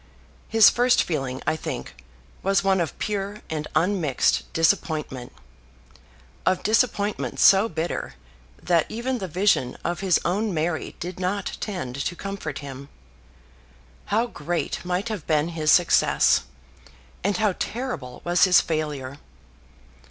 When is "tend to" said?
11.59-12.15